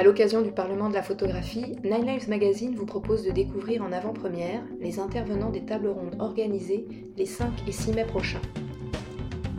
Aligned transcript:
À 0.00 0.02
l'occasion 0.02 0.40
du 0.40 0.50
Parlement 0.50 0.88
de 0.88 0.94
la 0.94 1.02
photographie, 1.02 1.76
Nine 1.84 2.06
Lives 2.06 2.30
Magazine 2.30 2.74
vous 2.74 2.86
propose 2.86 3.22
de 3.22 3.32
découvrir 3.32 3.82
en 3.82 3.92
avant-première 3.92 4.62
les 4.80 4.98
intervenants 4.98 5.50
des 5.50 5.66
tables 5.66 5.88
rondes 5.88 6.16
organisées 6.20 6.86
les 7.18 7.26
5 7.26 7.68
et 7.68 7.72
6 7.72 7.92
mai 7.92 8.06
prochains. 8.06 8.40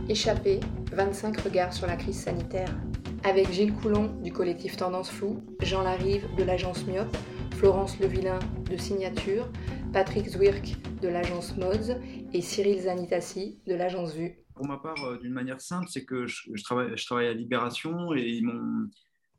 Échappé, 0.10 0.60
25 0.94 1.42
regards 1.42 1.74
sur 1.74 1.86
la 1.86 1.96
crise 1.96 2.22
sanitaire. 2.22 2.76
Avec 3.24 3.52
Gilles 3.52 3.76
Coulon 3.76 4.08
du 4.24 4.34
collectif 4.34 4.78
Tendance 4.78 5.12
Flou, 5.12 5.44
Jean 5.62 5.84
Larive 5.84 6.28
de 6.36 6.44
l'agence 6.44 6.88
Myope, 6.88 7.16
Florence 7.58 8.00
Levillain 8.00 8.40
de 8.68 8.78
Signature, 8.78 9.48
Patrick 9.94 10.28
Zwirk 10.28 10.76
de 11.04 11.08
l'agence 11.08 11.56
Mods 11.56 12.00
et 12.34 12.42
Cyril 12.42 12.80
Zanitassi 12.80 13.60
de 13.68 13.76
l'agence 13.76 14.16
Vue. 14.16 14.40
Pour 14.56 14.66
ma 14.66 14.78
part, 14.78 14.98
euh, 15.06 15.20
d'une 15.20 15.34
manière 15.34 15.62
simple, 15.62 15.86
c'est 15.88 16.04
que 16.04 16.26
je, 16.26 16.64
travaille, 16.64 16.98
je 16.98 17.06
travaille 17.06 17.28
à 17.28 17.34
Libération 17.34 18.16
et 18.16 18.28
ils 18.28 18.44
m'ont 18.44 18.90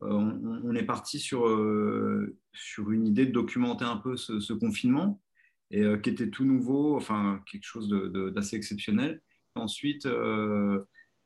euh, 0.03 0.61
on, 0.65 0.75
est 0.75 0.85
parti 0.85 1.19
sur, 1.19 1.47
euh, 1.47 2.37
sur 2.53 2.91
une 2.91 3.07
idée 3.07 3.27
de 3.27 3.33
documenter 3.33 3.85
un 3.85 3.97
peu 3.97 4.17
ce, 4.17 4.53
confinement, 4.53 5.21
et, 5.71 5.85
qui 6.03 6.11
était 6.11 6.31
tout 6.31 6.45
nouveau, 6.45 6.97
enfin 6.97 7.43
quelque 7.51 7.65
chose 7.65 7.89
d'assez 8.35 8.57
exceptionnel. 8.57 9.23
Ensuite, 9.55 10.09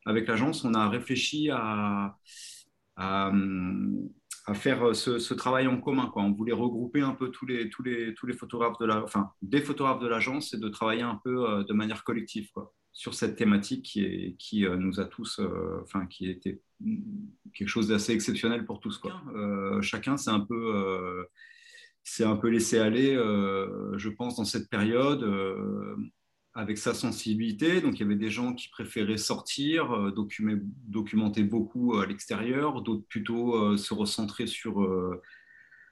avec 0.05 0.28
l'agence, 0.28 0.64
on 0.64 0.74
a 0.74 0.88
réfléchi 0.88 1.50
à, 1.50 2.19
à, 2.97 3.33
faire 4.55 4.95
ce, 4.95 5.34
travail 5.34 5.66
en 5.66 5.80
commun. 5.80 6.12
On 6.14 6.33
voulait 6.33 6.52
regrouper 6.52 7.00
un 7.00 7.12
peu 7.12 7.30
tous 7.30 7.47
les, 7.47 7.70
tous 7.70 7.83
les, 7.83 8.14
tous 8.14 8.27
les 8.27 8.34
photographes 8.34 8.78
de 8.78 8.86
la, 8.86 9.02
enfin, 9.02 9.30
des 9.42 9.61
photographes 9.61 10.00
de 10.00 10.08
l'agence 10.08 10.55
et 10.55 10.58
de 10.58 10.69
travailler 10.69 11.02
un 11.02 11.20
peu 11.24 11.64
de 11.64 11.72
manière 11.72 12.05
collective. 12.05 12.48
Sur 12.97 13.12
cette 13.12 13.36
thématique 13.36 13.84
qui, 13.84 14.05
est, 14.06 14.36
qui 14.38 14.64
euh, 14.64 14.78
nous 14.78 15.00
a 15.00 15.05
tous, 15.05 15.38
euh, 15.38 15.83
enfin, 15.83 16.06
qui 16.06 16.30
était 16.30 16.62
quelque 17.56 17.69
chose 17.69 17.88
d'assez 17.88 18.12
exceptionnel 18.12 18.65
pour 18.65 18.80
tous. 18.80 18.98
Quoi. 18.98 19.20
Euh, 19.34 19.80
chacun 19.83 20.16
s'est 20.16 20.30
un 20.30 20.41
peu, 20.41 21.27
c'est 22.02 22.24
un 22.24 22.37
peu 22.37 22.48
laissé 22.48 22.78
aller, 22.78 23.14
je 23.14 24.08
pense, 24.08 24.36
dans 24.36 24.44
cette 24.44 24.69
période 24.69 25.25
avec 26.55 26.78
sa 26.78 26.95
sensibilité. 26.95 27.80
Donc, 27.80 27.98
il 27.98 28.00
y 28.00 28.05
avait 28.05 28.17
des 28.17 28.30
gens 28.30 28.55
qui 28.55 28.69
préféraient 28.69 29.19
sortir, 29.19 30.12
documenter, 30.12 30.62
documenter 30.86 31.42
beaucoup 31.42 31.98
à 31.98 32.06
l'extérieur, 32.06 32.83
d'autres 32.83 33.06
plutôt 33.08 33.77
se 33.77 33.95
recentrer 33.95 34.47
sur, 34.47 34.89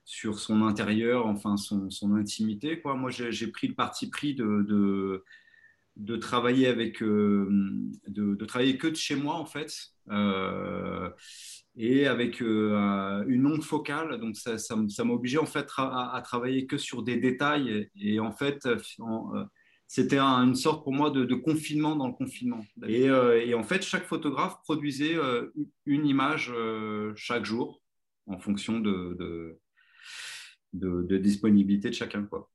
sur 0.05 0.39
son 0.39 0.63
intérieur, 0.63 1.27
enfin, 1.27 1.57
son, 1.57 1.91
son 1.91 2.15
intimité. 2.15 2.81
Quoi. 2.81 2.95
Moi, 2.95 3.11
j'ai 3.11 3.47
pris 3.49 3.69
le 3.69 3.75
parti 3.75 4.09
pris 4.09 4.35
de, 4.35 4.65
de 4.69 5.25
de 5.97 6.17
travailler 6.17 6.67
avec, 6.67 7.03
euh, 7.03 7.49
de, 8.09 8.45
travailler 8.45 8.79
que 8.79 8.89
de 8.89 8.97
chez 8.97 9.17
moi 9.17 9.37
en 9.37 9.47
fait, 9.47 9.93
euh, 10.11 11.09
et 11.77 12.07
avec 12.07 12.41
euh, 12.41 13.25
une 13.27 13.47
onde 13.47 13.63
focale. 13.63 14.19
Donc 14.21 14.37
ça, 14.37 14.59
ça, 14.59 14.77
m'a 14.77 15.13
obligé 15.13 15.39
en 15.39 15.47
fait 15.47 15.69
à, 15.77 16.21
travailler 16.25 16.67
que 16.67 16.79
sur 16.79 17.03
des 17.03 17.17
détails. 17.17 17.89
Et, 17.97 18.21
en 18.21 18.33
fait, 18.33 18.69
c'était 19.87 20.19
une 20.19 20.55
sorte 20.55 20.85
pour 20.85 20.93
moi 20.93 21.11
de, 21.11 21.35
confinement 21.35 21.97
dans 21.97 22.09
le 22.09 22.15
confinement. 22.15 22.65
Et, 22.87 23.55
en 23.55 23.63
fait, 23.63 23.83
chaque 23.83 24.07
photographe 24.07 24.61
produisait 24.63 25.17
une 25.87 26.07
image 26.07 26.53
chaque 27.17 27.45
jour 27.45 27.83
en 28.27 28.39
fonction 28.39 28.81
de, 28.81 29.59
de, 30.73 31.03
de 31.03 31.19
disponibilité 31.19 31.91
de 31.91 31.95
chacun. 31.95 32.25
Quoi. 32.25 32.51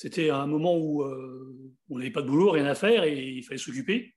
C'était 0.00 0.30
un 0.30 0.46
moment 0.46 0.78
où 0.78 1.02
euh, 1.02 1.76
on 1.90 1.98
n'avait 1.98 2.10
pas 2.10 2.22
de 2.22 2.26
boulot, 2.26 2.52
rien 2.52 2.64
à 2.64 2.74
faire 2.74 3.04
et 3.04 3.22
il 3.22 3.42
fallait 3.42 3.58
s'occuper. 3.58 4.14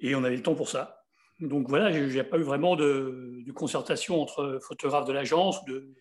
Et 0.00 0.14
on 0.14 0.22
avait 0.22 0.36
le 0.36 0.42
temps 0.42 0.54
pour 0.54 0.68
ça. 0.68 0.97
Donc 1.40 1.68
voilà, 1.68 1.90
il 1.90 2.08
n'y 2.08 2.18
a 2.18 2.24
pas 2.24 2.38
eu 2.38 2.42
vraiment 2.42 2.76
de, 2.76 3.44
concertation 3.54 4.20
entre 4.20 4.58
photographes 4.62 5.06
de 5.06 5.12
l'agence. 5.12 5.64
De... 5.64 5.94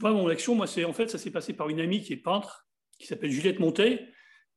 mon 0.00 0.28
action, 0.28 0.54
moi, 0.54 0.66
c'est 0.66 0.84
en 0.84 0.92
fait, 0.92 1.08
ça 1.08 1.18
s'est 1.18 1.30
passé 1.30 1.52
par 1.52 1.68
une 1.68 1.80
amie 1.80 2.02
qui 2.02 2.12
est 2.12 2.16
peintre, 2.16 2.66
qui 2.98 3.06
s'appelle 3.06 3.30
Juliette 3.30 3.60
Montet. 3.60 4.08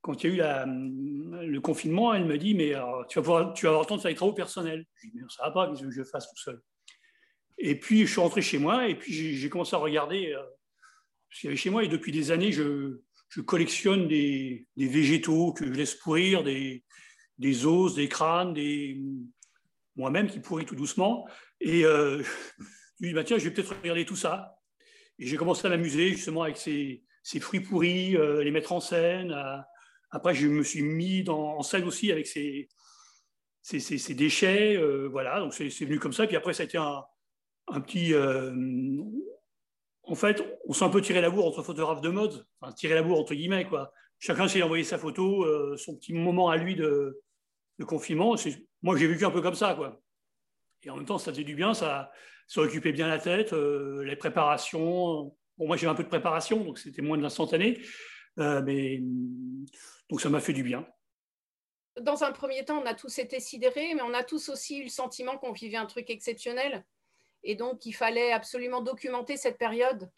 Quand 0.01 0.23
il 0.23 0.35
y 0.35 0.41
a 0.41 0.65
eu 0.67 1.51
le 1.51 1.59
confinement, 1.61 2.13
elle 2.13 2.25
me 2.25 2.37
dit 2.37 2.53
Mais 2.53 2.73
tu, 3.09 3.19
vas 3.19 3.25
avoir 3.25 3.81
le 3.81 3.85
temps 3.85 3.97
de 3.97 4.01
faire 4.01 4.11
des 4.11 4.15
travaux 4.15 4.33
personnels. 4.33 4.85
Je 4.95 5.07
dis 5.07 5.13
Mais 5.15 5.23
ça 5.29 5.45
va 5.45 5.51
pas, 5.51 5.71
que 5.71 5.91
je 5.91 6.03
fasse 6.03 6.29
tout 6.29 6.37
seul? 6.37 6.61
Et 7.57 7.79
puis, 7.79 8.05
je 8.05 8.11
suis 8.11 8.21
rentré 8.21 8.41
chez 8.41 8.57
moi 8.57 8.87
et 8.87 8.95
puis 8.95 9.35
j'ai 9.35 9.49
commencé 9.49 9.75
à 9.75 9.79
regarder 9.79 10.33
euh, 10.33 10.43
ce 11.31 11.39
qu'il 11.39 11.47
y 11.47 11.49
avait 11.49 11.57
chez 11.57 11.69
moi. 11.69 11.83
Et 11.83 11.87
depuis 11.87 12.11
des 12.11 12.31
années, 12.31 12.51
je, 12.51 12.99
je 13.29 13.41
collectionne 13.41 14.07
des, 14.07 14.67
végétaux 14.77 15.53
que 15.53 15.65
je 15.65 15.71
laisse 15.71 15.95
pourrir, 15.95 16.43
des, 16.43 16.83
os, 17.65 17.95
des 17.95 18.07
crânes, 18.07 18.53
des 18.53 19.01
moi-même 19.95 20.27
qui 20.27 20.39
pourrit 20.39 20.65
tout 20.65 20.75
doucement. 20.75 21.27
Et 21.61 21.85
euh, 21.85 22.21
je 22.21 22.63
lui 23.01 23.09
dis, 23.09 23.13
bah, 23.13 23.23
tiens, 23.23 23.37
je 23.37 23.45
vais 23.45 23.51
peut-être 23.51 23.75
regarder 23.81 24.05
tout 24.05 24.15
ça. 24.15 24.59
Et 25.19 25.25
j'ai 25.25 25.37
commencé 25.37 25.65
à 25.65 25.69
m'amuser 25.69 26.09
justement 26.09 26.43
avec 26.43 26.57
ces, 26.57 27.03
fruits 27.39 27.61
pourris, 27.61 28.17
euh, 28.17 28.43
les 28.43 28.51
mettre 28.51 28.71
en 28.71 28.79
scène. 28.79 29.35
après, 30.11 30.33
je 30.33 30.47
me 30.47 30.63
suis 30.63 30.81
mis 30.81 31.27
en 31.29 31.61
scène 31.61 31.85
aussi 31.85 32.11
avec 32.11 32.27
ces, 32.27 32.69
ces, 33.61 34.13
déchets. 34.13 34.75
Euh, 34.75 35.07
voilà, 35.07 35.39
donc 35.39 35.53
c'est 35.53 35.69
venu 35.85 35.99
comme 35.99 36.13
ça. 36.13 36.27
Puis 36.27 36.35
après, 36.35 36.53
ça 36.53 36.63
a 36.63 36.65
été 36.65 36.77
un, 36.77 37.03
un 37.67 37.81
petit 37.81 38.13
en 40.07 40.15
fait, 40.15 40.43
on 40.67 40.73
s'est 40.73 40.85
un 40.85 40.89
peu 40.89 41.01
tiré 41.01 41.21
la 41.21 41.29
bourre 41.29 41.47
entre 41.47 41.63
photographes 41.63 42.01
de 42.01 42.09
mode, 42.09 42.45
enfin 42.59 42.71
tiré 42.73 42.93
la 42.93 43.03
bourre 43.03 43.19
entre 43.19 43.33
guillemets, 43.33 43.65
quoi. 43.65 43.91
Chacun 44.19 44.47
s'est 44.47 44.61
envoyé 44.61 44.83
sa 44.83 44.97
photo, 44.97 45.43
euh, 45.43 45.75
son 45.77 45.95
petit 45.95 46.13
moment 46.13 46.49
à 46.49 46.57
lui 46.57 46.75
de, 46.75 47.21
confinement. 47.83 48.35
Moi, 48.81 48.97
j'ai 48.97 49.07
vécu 49.07 49.25
un 49.25 49.31
peu 49.31 49.41
comme 49.41 49.55
ça, 49.55 49.73
quoi. 49.75 50.01
Et 50.83 50.89
en 50.89 50.97
même 50.97 51.05
temps, 51.05 51.17
ça 51.17 51.31
faisait 51.31 51.43
du 51.43 51.55
bien, 51.55 51.73
ça, 51.73 52.11
ça 52.47 52.61
occupait 52.61 52.91
bien 52.91 53.07
la 53.07 53.19
tête, 53.19 53.53
euh, 53.53 54.03
les 54.03 54.15
préparations. 54.15 55.35
Moi, 55.57 55.77
j'ai 55.77 55.87
un 55.87 55.95
peu 55.95 56.03
de 56.03 56.09
préparation, 56.09 56.63
donc 56.63 56.77
c'était 56.77 57.01
moins 57.01 57.17
de 57.17 57.23
l'instantané. 57.23 57.81
Euh, 58.39 58.61
mais 58.63 59.01
donc, 60.09 60.21
ça 60.21 60.29
m'a 60.29 60.39
fait 60.39 60.53
du 60.53 60.63
bien. 60.63 60.87
Dans 61.99 62.23
un 62.23 62.31
premier 62.31 62.63
temps, 62.65 62.81
on 62.81 62.85
a 62.85 62.93
tous 62.93 63.17
été 63.19 63.39
sidérés, 63.39 63.93
mais 63.95 64.01
on 64.01 64.13
a 64.13 64.23
tous 64.23 64.49
aussi 64.49 64.79
eu 64.79 64.83
le 64.83 64.89
sentiment 64.89 65.37
qu'on 65.37 65.53
vivait 65.53 65.77
un 65.77 65.85
truc 65.85 66.09
exceptionnel 66.09 66.85
et 67.45 67.55
donc 67.55 67.85
il 67.85 67.93
fallait 67.93 68.33
absolument 68.33 68.81
documenter 68.81 69.37
cette 69.37 69.57
période. 69.57 70.11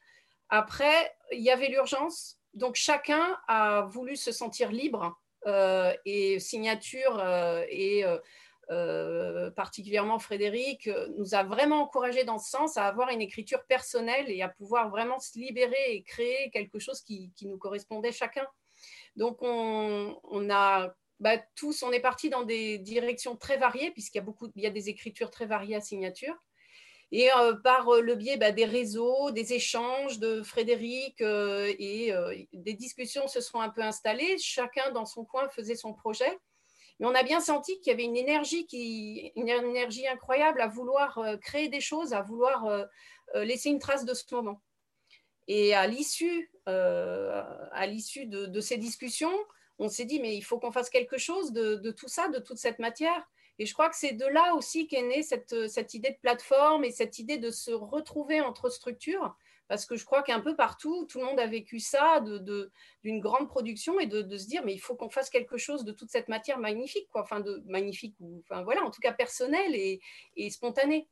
Après, 0.49 1.15
il 1.31 1.41
y 1.41 1.51
avait 1.51 1.67
l'urgence, 1.67 2.39
donc 2.53 2.75
chacun 2.75 3.37
a 3.47 3.81
voulu 3.81 4.15
se 4.15 4.31
sentir 4.31 4.71
libre 4.71 5.21
et 5.45 6.39
signature 6.39 7.19
euh, 7.19 7.63
et 7.69 8.03
euh, 8.69 9.49
particulièrement 9.51 10.19
Frédéric 10.19 10.89
nous 11.15 11.35
a 11.35 11.43
vraiment 11.43 11.83
encouragé 11.83 12.25
dans 12.25 12.37
ce 12.37 12.49
sens 12.49 12.75
à 12.75 12.85
avoir 12.85 13.09
une 13.09 13.21
écriture 13.21 13.63
personnelle 13.65 14.29
et 14.29 14.41
à 14.41 14.49
pouvoir 14.49 14.89
vraiment 14.89 15.19
se 15.19 15.39
libérer 15.39 15.93
et 15.93 16.03
créer 16.03 16.49
quelque 16.51 16.79
chose 16.79 17.01
qui, 17.01 17.31
nous 17.43 17.57
correspondait 17.57 18.11
chacun. 18.11 18.45
Donc 19.15 19.37
on, 19.41 20.49
a 20.49 20.93
bah, 21.19 21.37
tous, 21.55 21.81
on 21.81 21.91
est 21.91 22.01
parti 22.01 22.29
dans 22.29 22.43
des 22.43 22.77
directions 22.77 23.37
très 23.37 23.57
variées 23.57 23.91
puisqu'il 23.91 24.17
y 24.17 24.21
a 24.21 24.25
beaucoup, 24.25 24.51
il 24.55 24.63
y 24.63 24.67
a 24.67 24.71
des 24.71 24.89
écritures 24.89 25.31
très 25.31 25.45
variées 25.45 25.75
à 25.75 25.81
signature. 25.81 26.35
Et 27.11 27.31
euh, 27.31 27.53
par 27.55 27.87
euh, 27.87 28.01
le 28.01 28.15
biais 28.15 28.37
bah, 28.37 28.51
des 28.51 28.65
réseaux, 28.65 29.31
des 29.31 29.53
échanges 29.53 30.19
de 30.19 30.43
Frédéric 30.43 31.21
euh, 31.21 31.73
et 31.79 32.11
des 32.53 32.73
discussions 32.73 33.27
se 33.27 33.39
seront 33.39 33.61
un 33.61 33.69
peu 33.69 33.81
installées. 33.81 34.37
Chacun 34.39 34.91
dans 34.91 35.05
son 35.05 35.23
coin 35.23 35.47
faisait 35.49 35.75
son 35.75 35.93
projet. 35.93 36.37
Mais 36.99 37.05
on 37.05 37.15
a 37.15 37.23
bien 37.23 37.39
senti 37.39 37.79
qu'il 37.79 37.91
y 37.91 37.93
avait 37.93 38.03
une 38.03 38.17
énergie, 38.17 38.67
une 39.35 39.49
énergie 39.49 40.07
incroyable 40.07 40.59
à 40.61 40.67
vouloir 40.67 41.21
créer 41.41 41.69
des 41.69 41.79
choses, 41.79 42.11
à 42.11 42.23
vouloir 42.23 42.87
laisser 43.35 43.69
une 43.69 43.77
trace 43.77 44.03
de 44.03 44.15
ce 44.15 44.23
moment. 44.33 44.63
Et 45.47 45.75
à 45.75 45.85
l'issue, 45.85 46.51
à 46.65 47.85
l'issue 47.85 48.25
de, 48.25 48.59
ces 48.61 48.77
discussions, 48.77 49.31
on 49.77 49.89
s'est 49.89 50.05
dit, 50.05 50.19
mais 50.19 50.35
il 50.35 50.41
faut 50.41 50.57
qu'on 50.57 50.71
fasse 50.71 50.89
quelque 50.89 51.19
chose 51.19 51.53
de, 51.53 51.91
tout 51.91 52.07
ça, 52.07 52.29
de 52.29 52.39
toute 52.39 52.57
cette 52.57 52.79
matière. 52.79 53.29
Et 53.59 53.65
je 53.65 53.73
crois 53.73 53.89
que 53.89 53.95
c'est 53.95 54.13
de 54.13 54.25
là 54.25 54.53
aussi 54.55 54.87
qu'est 54.87 55.01
née 55.01 55.23
cette, 55.23 55.67
cette, 55.67 55.93
idée 55.93 56.11
de 56.11 56.17
plateforme 56.21 56.83
et 56.83 56.91
cette 56.91 57.17
idée 57.19 57.37
de 57.37 57.49
se 57.49 57.71
retrouver 57.71 58.39
entre 58.41 58.69
structures. 58.69 59.35
Parce 59.67 59.85
que 59.85 59.97
je 59.97 60.05
crois 60.05 60.23
qu'un 60.23 60.39
peu 60.39 60.55
partout, 60.55 61.05
tout 61.09 61.19
le 61.19 61.25
monde 61.25 61.39
a 61.39 61.47
vécu 61.47 61.79
ça, 61.79 62.21
d'une 62.21 62.37
de, 62.39 62.71
d'une 63.03 63.19
grande 63.19 63.49
production 63.49 63.99
et 63.99 64.07
de, 64.07 64.21
de, 64.21 64.37
se 64.37 64.47
dire, 64.47 64.63
mais 64.63 64.73
il 64.73 64.79
faut 64.79 64.95
qu'on 64.95 65.09
fasse 65.09 65.29
quelque 65.29 65.57
chose 65.57 65.83
de 65.83 65.91
toute 65.91 66.09
cette 66.09 66.29
matière 66.29 66.57
magnifique, 66.57 67.09
quoi. 67.11 67.21
Enfin, 67.21 67.41
de 67.41 67.61
magnifique, 67.65 68.15
ou 68.21 68.41
enfin 68.49 68.63
voilà, 68.63 68.83
en 68.83 68.91
tout 68.91 69.01
cas 69.01 69.11
personnelle 69.11 69.75
et, 69.75 69.99
et 70.37 70.49
spontanée. 70.49 71.09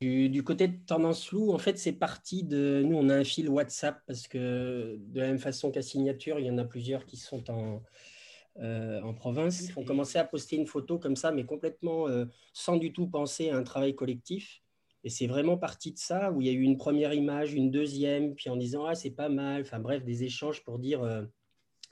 Du, 0.00 0.28
du, 0.28 0.42
côté 0.42 0.68
de 0.68 0.76
Tendance 0.84 1.26
Flou, 1.26 1.52
en 1.52 1.58
fait, 1.58 1.78
c'est 1.78 1.92
parti 1.92 2.42
de. 2.42 2.82
Nous, 2.84 2.96
on 2.96 3.08
a 3.08 3.14
un 3.14 3.24
fil 3.24 3.48
WhatsApp 3.48 4.02
parce 4.06 4.28
que 4.28 4.98
de 4.98 5.20
la 5.20 5.28
même 5.28 5.38
façon 5.38 5.70
qu'à 5.70 5.82
Signature, 5.82 6.38
il 6.38 6.46
y 6.46 6.50
en 6.50 6.58
a 6.58 6.64
plusieurs 6.64 7.06
qui 7.06 7.16
sont 7.16 7.48
en, 7.50 7.82
euh, 8.60 9.02
en 9.02 9.14
province 9.14 9.72
ont 9.76 9.84
commencé 9.84 10.18
à 10.18 10.24
poster 10.24 10.56
une 10.56 10.66
photo 10.66 10.98
comme 10.98 11.16
ça, 11.16 11.32
mais 11.32 11.44
complètement 11.44 12.08
euh, 12.08 12.26
sans 12.52 12.76
du 12.76 12.92
tout 12.92 13.08
penser 13.08 13.50
à 13.50 13.56
un 13.56 13.64
travail 13.64 13.94
collectif. 13.94 14.62
Et 15.02 15.10
c'est 15.10 15.26
vraiment 15.26 15.58
parti 15.58 15.92
de 15.92 15.98
ça, 15.98 16.30
où 16.30 16.40
il 16.40 16.46
y 16.46 16.50
a 16.50 16.52
eu 16.52 16.62
une 16.62 16.78
première 16.78 17.12
image, 17.12 17.52
une 17.52 17.70
deuxième, 17.70 18.34
puis 18.34 18.48
en 18.50 18.56
disant 18.56 18.86
Ah, 18.86 18.94
c'est 18.94 19.10
pas 19.10 19.28
mal, 19.28 19.62
enfin 19.62 19.80
bref, 19.80 20.04
des 20.04 20.24
échanges 20.24 20.62
pour 20.62 20.78
dire 20.78 21.02
euh, 21.02 21.24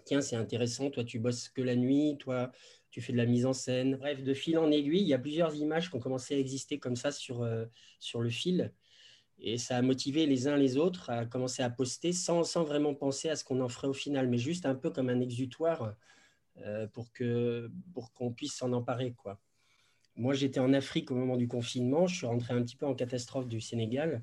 Tiens, 0.04 0.20
c'est 0.20 0.36
intéressant, 0.36 0.90
toi 0.90 1.04
tu 1.04 1.18
bosses 1.18 1.48
que 1.48 1.62
la 1.62 1.76
nuit, 1.76 2.16
toi 2.18 2.50
tu 2.90 3.00
fais 3.00 3.12
de 3.12 3.18
la 3.18 3.26
mise 3.26 3.46
en 3.46 3.52
scène. 3.52 3.96
Bref, 3.96 4.22
de 4.22 4.34
fil 4.34 4.58
en 4.58 4.70
aiguille, 4.70 5.00
il 5.00 5.08
y 5.08 5.14
a 5.14 5.18
plusieurs 5.18 5.54
images 5.54 5.90
qui 5.90 5.96
ont 5.96 6.00
commencé 6.00 6.34
à 6.34 6.38
exister 6.38 6.78
comme 6.78 6.96
ça 6.96 7.10
sur, 7.10 7.48
sur 8.00 8.20
le 8.20 8.28
fil. 8.28 8.72
Et 9.38 9.56
ça 9.58 9.78
a 9.78 9.82
motivé 9.82 10.26
les 10.26 10.46
uns 10.46 10.56
les 10.56 10.76
autres 10.76 11.08
à 11.08 11.24
commencer 11.24 11.62
à 11.62 11.70
poster 11.70 12.12
sans, 12.12 12.44
sans 12.44 12.64
vraiment 12.64 12.94
penser 12.94 13.30
à 13.30 13.36
ce 13.36 13.44
qu'on 13.44 13.60
en 13.60 13.68
ferait 13.68 13.88
au 13.88 13.94
final, 13.94 14.28
mais 14.28 14.38
juste 14.38 14.66
un 14.66 14.74
peu 14.74 14.90
comme 14.90 15.08
un 15.08 15.20
exutoire 15.20 15.94
pour 16.92 17.12
qu'on 17.12 17.68
pour 17.94 18.12
qu'on 18.12 18.32
puisse 18.32 18.54
s'en 18.54 18.72
emparer. 18.72 19.12
Quoi. 19.12 19.40
Moi, 20.16 20.34
j'étais 20.34 20.60
en 20.60 20.72
Afrique 20.74 21.10
au 21.10 21.14
moment 21.14 21.36
du 21.36 21.48
confinement. 21.48 22.06
Je 22.06 22.16
suis 22.16 22.26
rentré 22.26 22.52
un 22.54 22.62
petit 22.62 22.76
peu 22.76 22.86
en 22.86 22.94
catastrophe 22.94 23.48
du 23.48 23.60
Sénégal, 23.60 24.22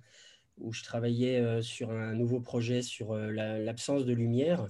où 0.60 0.72
je 0.72 0.84
travaillais 0.84 1.40
euh, 1.40 1.62
sur 1.62 1.90
un 1.92 2.14
nouveau 2.14 2.40
projet 2.40 2.82
sur 2.84 3.14
euh, 3.14 3.32
l'absence 3.32 4.06
de 4.06 4.14
lumière. 4.14 4.70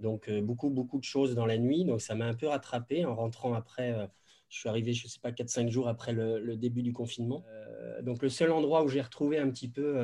Donc, 0.00 0.28
euh, 0.28 0.42
beaucoup, 0.42 0.68
beaucoup 0.68 0.98
de 0.98 1.04
choses 1.04 1.34
dans 1.34 1.46
la 1.46 1.56
nuit. 1.56 1.84
Donc, 1.84 2.02
ça 2.02 2.14
m'a 2.14 2.26
un 2.26 2.34
peu 2.34 2.48
rattrapé 2.48 3.04
en 3.06 3.14
rentrant 3.14 3.54
après. 3.54 3.94
je 4.50 4.58
suis 4.58 4.68
arrivé, 4.68 4.92
je 4.92 5.06
ne 5.06 5.08
sais 5.08 5.20
pas, 5.20 5.32
4-5 5.32 5.70
jours 5.70 5.88
après 5.88 6.12
le, 6.12 6.56
début 6.56 6.82
du 6.82 6.92
confinement. 6.92 7.44
donc, 8.02 8.22
le 8.22 8.28
seul 8.28 8.52
endroit 8.52 8.84
où 8.84 8.88
j'ai 8.88 9.00
retrouvé 9.00 9.38
un 9.38 9.50
petit 9.50 9.68
peu 9.68 9.98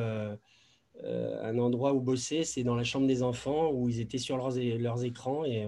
un 1.05 1.59
endroit 1.59 1.93
où 1.95 2.01
bosser, 2.01 2.45
c'est 2.45 2.65
dans 2.65 2.75
la 2.75 2.85
chambre 2.85 3.07
des 3.07 3.23
enfants, 3.23 3.71
où 3.71 3.89
ils 3.89 4.01
étaient 4.01 4.19
sur 4.19 4.37
leurs, 4.37 4.57
leurs 4.57 5.05
écrans. 5.05 5.45
Et 5.45 5.67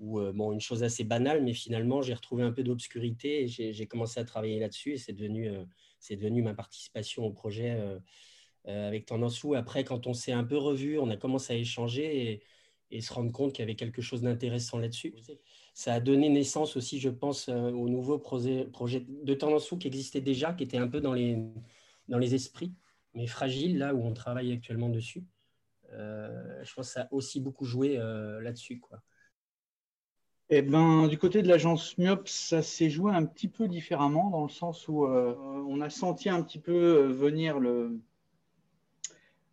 ou 0.00 0.18
euh, 0.18 0.32
bon, 0.32 0.52
une 0.52 0.60
chose 0.60 0.82
assez 0.82 1.04
banale, 1.04 1.42
mais 1.42 1.52
finalement, 1.52 2.02
j'ai 2.02 2.14
retrouvé 2.14 2.42
un 2.42 2.52
peu 2.52 2.62
d'obscurité 2.64 3.44
et 3.44 3.48
j'ai 3.48 3.86
commencé 3.86 4.18
à 4.18 4.24
travailler 4.24 4.58
là-dessus 4.58 4.94
et 4.94 4.96
c'est 4.96 5.12
devenu, 5.12 5.48
euh, 5.48 5.64
c'est 6.00 6.16
devenu 6.16 6.42
ma 6.42 6.54
participation 6.54 7.24
au 7.24 7.30
projet 7.32 7.78
euh, 7.78 8.88
avec 8.88 9.06
Tendance 9.06 9.44
Où. 9.44 9.54
Après, 9.54 9.84
quand 9.84 10.06
on 10.06 10.14
s'est 10.14 10.32
un 10.32 10.44
peu 10.44 10.56
revu, 10.56 10.98
on 10.98 11.10
a 11.10 11.16
commencé 11.16 11.52
à 11.52 11.56
échanger 11.56 12.32
et, 12.32 12.42
et 12.90 13.00
se 13.02 13.12
rendre 13.12 13.30
compte 13.30 13.52
qu'il 13.52 13.62
y 13.62 13.64
avait 13.64 13.76
quelque 13.76 14.00
chose 14.00 14.22
d'intéressant 14.22 14.78
là-dessus. 14.78 15.14
Ça 15.74 15.94
a 15.94 16.00
donné 16.00 16.30
naissance 16.30 16.76
aussi, 16.76 16.98
je 16.98 17.10
pense, 17.10 17.48
au 17.48 17.88
nouveau 17.88 18.18
projet, 18.18 18.64
projet 18.64 19.04
de 19.06 19.34
Tendance 19.34 19.70
Où 19.70 19.78
qui 19.78 19.86
existait 19.86 20.20
déjà, 20.22 20.54
qui 20.54 20.64
était 20.64 20.78
un 20.78 20.88
peu 20.88 21.00
dans 21.00 21.12
les, 21.12 21.38
dans 22.08 22.18
les 22.18 22.34
esprits, 22.34 22.72
mais 23.14 23.26
fragile, 23.26 23.78
là 23.78 23.94
où 23.94 24.02
on 24.02 24.12
travaille 24.14 24.50
actuellement 24.52 24.88
dessus. 24.88 25.24
je 25.92 26.74
pense 26.74 26.88
que 26.88 26.92
ça 26.92 27.02
a 27.02 27.08
aussi 27.12 27.40
beaucoup 27.40 27.64
joué 27.64 27.96
là-dessus. 27.96 28.80
quoi. 28.80 29.02
Eh 30.52 30.62
ben, 30.62 31.06
du 31.06 31.16
côté 31.16 31.42
de 31.42 31.48
l'agence 31.48 31.96
Myops, 31.96 32.26
ça 32.26 32.60
s'est 32.60 32.90
joué 32.90 33.12
un 33.12 33.24
petit 33.24 33.46
peu 33.46 33.68
différemment, 33.68 34.30
dans 34.30 34.42
le 34.42 34.48
sens 34.48 34.88
où 34.88 35.04
euh, 35.04 35.32
on 35.68 35.80
a 35.80 35.90
senti 35.90 36.28
un 36.28 36.42
petit 36.42 36.58
peu 36.58 36.72
euh, 36.72 37.06
venir 37.06 37.60
euh, 37.60 37.96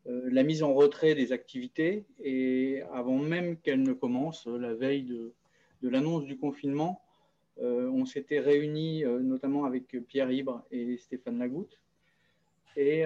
la 0.05 0.41
mise 0.41 0.63
en 0.63 0.73
retrait 0.73 1.13
des 1.13 1.33
activités. 1.33 2.03
Et 2.23 2.81
avant 2.91 3.19
même 3.19 3.57
qu'elle 3.57 3.83
ne 3.83 3.93
commence, 3.93 4.47
la 4.47 4.73
veille 4.73 5.03
de, 5.03 5.33
de 5.83 5.89
l'annonce 5.89 6.25
du 6.25 6.35
confinement, 6.35 7.03
on 7.59 8.05
s'était 8.05 8.39
réunis 8.39 9.03
notamment 9.03 9.65
avec 9.65 9.97
Pierre 10.07 10.31
Ibre 10.31 10.63
et 10.71 10.97
Stéphane 10.97 11.37
Lagoutte. 11.39 11.79
Et 12.75 13.03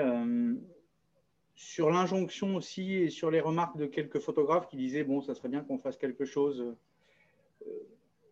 sur 1.55 1.89
l'injonction 1.89 2.55
aussi 2.55 2.93
et 2.93 3.09
sur 3.09 3.31
les 3.31 3.39
remarques 3.39 3.77
de 3.77 3.85
quelques 3.85 4.19
photographes 4.19 4.67
qui 4.67 4.77
disaient, 4.77 5.03
bon, 5.03 5.21
ça 5.21 5.33
serait 5.35 5.49
bien 5.49 5.61
qu'on 5.61 5.77
fasse 5.77 5.97
quelque 5.97 6.25
chose 6.25 6.75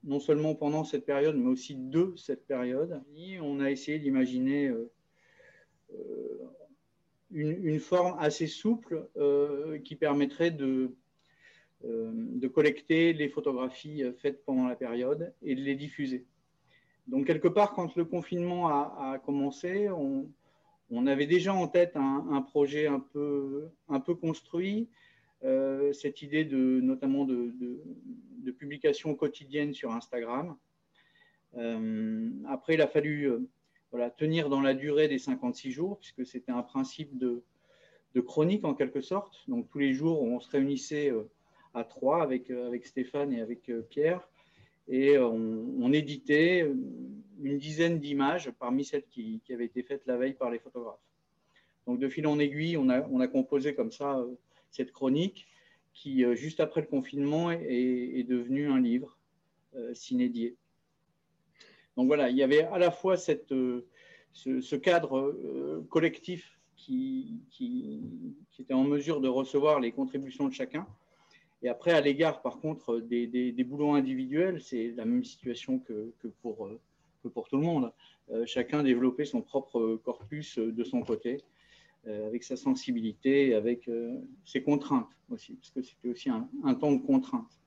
non 0.04 0.20
seulement 0.20 0.56
pendant 0.56 0.84
cette 0.84 1.06
période, 1.06 1.36
mais 1.36 1.48
aussi 1.50 1.76
de 1.76 2.14
cette 2.16 2.46
période. 2.48 3.02
On 3.42 3.60
a 3.60 3.70
essayé 3.70 4.00
d'imaginer 4.00 4.68
euh, 4.68 4.92
euh, 5.94 6.48
une, 7.32 7.80
forme 7.80 8.16
assez 8.20 8.48
souple 8.48 9.08
euh, 9.18 9.80
qui 9.80 9.96
permettrait 9.96 10.52
de, 10.52 10.96
de 11.84 12.48
collecter 12.48 13.14
les 13.14 13.30
photographies 13.30 14.04
faites 14.18 14.44
pendant 14.46 14.68
la 14.68 14.76
période 14.76 15.34
et 15.42 15.56
de 15.56 15.62
les 15.62 15.76
diffuser. 15.76 16.26
Donc, 17.08 17.26
quelque 17.26 17.48
part, 17.48 17.74
quand 17.74 17.96
le 17.96 18.06
confinement 18.06 18.68
a, 18.68 19.20
commencé, 19.26 19.90
on, 19.90 21.08
avait 21.08 21.28
déjà 21.28 21.54
en 21.54 21.68
tête 21.68 21.94
un, 21.96 22.42
projet 22.42 22.88
un 22.88 23.00
peu, 23.00 23.70
un 23.88 24.00
peu 24.00 24.14
construit, 24.14 24.90
cette 25.42 26.22
idée 26.22 26.46
de, 26.46 26.82
notamment 26.82 27.26
de, 27.26 27.54
de 27.60 27.82
publications 28.70 29.16
quotidiennes 29.16 29.74
sur 29.74 29.92
Instagram. 29.92 30.56
Euh, 31.58 32.30
après, 32.48 32.76
il 32.76 32.82
a 32.82 32.88
fallu 32.88 33.28
euh, 33.28 34.10
tenir 34.16 34.48
dans 34.48 34.62
la 34.62 34.76
durée 34.76 35.08
des 35.08 35.18
56 35.18 35.72
jours, 35.72 35.98
puisque 35.98 36.24
c'était 36.24 36.52
un 36.52 36.62
principe 36.62 37.18
de, 37.18 37.42
chronique 38.22 38.66
en 38.66 38.76
quelque 38.76 39.02
sorte. 39.02 39.40
Donc 39.48 39.68
tous 39.70 39.80
les 39.80 39.94
jours, 39.94 40.22
on 40.22 40.40
se 40.40 40.52
réunissait 40.52 41.10
euh, 41.10 41.24
à 41.74 41.84
trois 41.84 42.22
avec, 42.22 42.52
Stéphane 42.86 43.34
et 43.34 43.42
avec 43.42 43.72
Pierre, 43.90 44.28
et 44.88 45.18
on, 45.18 45.92
éditait 45.94 46.68
une 47.42 47.58
dizaine 47.58 48.00
d'images 48.00 48.52
parmi 48.60 48.84
celles 48.84 49.06
qui, 49.10 49.42
avaient 49.52 49.66
été 49.66 49.82
faites 49.84 50.06
la 50.06 50.18
veille 50.18 50.34
par 50.34 50.52
les 50.52 50.60
photographes. 50.60 51.00
Donc 51.88 52.00
de 52.00 52.10
fil 52.10 52.26
en 52.28 52.38
aiguille, 52.40 52.76
on 52.78 52.90
a, 52.90 53.08
on 53.08 53.26
composé 53.28 53.74
comme 53.74 53.92
ça 53.92 54.24
cette 54.72 54.92
chronique 54.92 55.48
qui, 55.94 56.24
juste 56.36 56.60
après 56.60 56.82
le 56.82 56.88
confinement, 56.88 57.52
est, 57.52 58.28
devenu 58.28 58.59
un 58.59 58.59
livre 58.59 58.59
euh, 59.90 59.94
s'inédié. 59.94 60.56
Donc 61.98 62.08
voilà, 62.08 62.30
il 62.30 62.38
y 62.38 62.44
avait 62.44 62.64
à 62.64 62.78
la 62.78 62.92
fois 62.92 63.18
cette, 63.18 63.52
euh, 63.52 63.86
ce, 64.32 64.76
cadre 64.76 65.36
collectif 65.90 66.60
qui, 66.76 67.42
qui, 67.50 68.02
était 68.58 68.74
en 68.74 68.84
mesure 68.84 69.20
de 69.20 69.28
recevoir 69.28 69.80
les 69.80 69.92
contributions 69.92 70.48
de 70.48 70.54
chacun. 70.54 70.88
Et 71.62 71.68
après, 71.68 71.92
à 71.92 72.00
l'égard, 72.00 72.42
par 72.42 72.60
contre, 72.60 73.00
des, 73.00 73.28
des, 73.28 73.64
boulots 73.66 73.94
individuels, 73.94 74.62
c'est 74.62 74.94
la 74.96 75.04
même 75.04 75.26
situation 75.26 75.80
que, 75.80 76.14
que, 76.20 76.28
pour, 76.28 76.70
que 77.22 77.28
pour 77.28 77.50
tout 77.50 77.58
le 77.58 77.64
monde. 77.64 77.92
chacun 78.46 78.82
développait 78.82 79.26
son 79.26 79.42
propre 79.42 80.00
corpus 80.04 80.58
de 80.58 80.84
son 80.86 81.02
côté. 81.02 81.44
Euh, 82.08 82.28
avec 82.28 82.46
sa 82.46 82.56
sensibilité, 82.56 83.54
avec 83.54 83.90
euh, 83.90 84.22
ses 84.46 84.64
contraintes 84.64 85.10
aussi, 85.30 85.56
parce 85.56 85.70
que 85.72 85.82
c'était 85.82 86.08
aussi 86.08 86.30
un, 86.30 86.74
temps 86.76 86.94
de 86.94 87.06
contrainte. 87.06 87.59